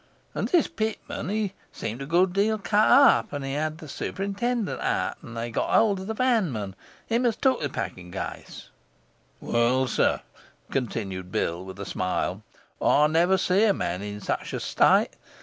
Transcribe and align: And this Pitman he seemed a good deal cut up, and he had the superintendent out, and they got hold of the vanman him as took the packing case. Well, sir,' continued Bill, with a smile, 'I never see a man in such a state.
And 0.33 0.47
this 0.47 0.67
Pitman 0.67 1.29
he 1.29 1.53
seemed 1.71 2.01
a 2.01 2.07
good 2.07 2.33
deal 2.33 2.57
cut 2.57 2.87
up, 2.87 3.31
and 3.31 3.45
he 3.45 3.53
had 3.53 3.77
the 3.77 3.87
superintendent 3.87 4.81
out, 4.81 5.17
and 5.21 5.37
they 5.37 5.51
got 5.51 5.69
hold 5.75 5.99
of 5.99 6.07
the 6.07 6.15
vanman 6.15 6.73
him 7.05 7.23
as 7.23 7.35
took 7.35 7.61
the 7.61 7.69
packing 7.69 8.11
case. 8.11 8.71
Well, 9.39 9.85
sir,' 9.85 10.21
continued 10.71 11.31
Bill, 11.31 11.63
with 11.63 11.79
a 11.79 11.85
smile, 11.85 12.41
'I 12.81 13.07
never 13.11 13.37
see 13.37 13.63
a 13.63 13.75
man 13.75 14.01
in 14.01 14.21
such 14.21 14.53
a 14.53 14.59
state. 14.59 15.09